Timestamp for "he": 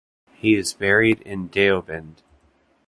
0.33-0.55